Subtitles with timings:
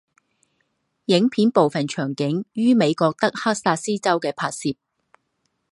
[1.05, 4.69] 影片部分场景于美国德克萨斯州的拍摄。